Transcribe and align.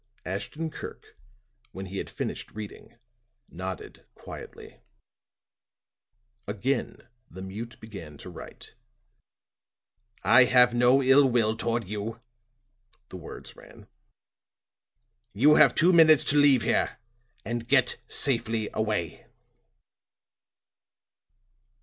Ashton 0.25 0.71
Kirk, 0.71 1.15
when 1.73 1.85
he 1.85 1.99
had 1.99 2.09
finished 2.09 2.53
reading, 2.55 2.95
nodded 3.47 4.03
quietly. 4.15 4.81
Again 6.47 7.07
the 7.29 7.43
mute 7.43 7.79
began 7.79 8.17
to 8.17 8.29
write. 8.31 8.73
"I 10.23 10.45
have 10.45 10.73
no 10.73 11.03
ill 11.03 11.29
will 11.29 11.55
toward 11.55 11.87
you," 11.87 12.19
the 13.09 13.17
words 13.17 13.55
ran, 13.55 13.85
"you 15.33 15.53
have 15.57 15.75
two 15.75 15.93
minutes 15.93 16.23
to 16.23 16.35
leave 16.35 16.63
here, 16.63 16.97
and 17.45 17.67
get 17.67 17.97
safely 18.07 18.71
away." 18.73 19.27